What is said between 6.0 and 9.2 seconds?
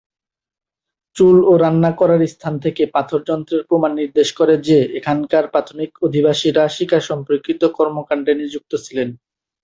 অধিবাসীরা শিকার সম্পর্কিত কর্মকাণ্ডে নিযুক্ত ছিল।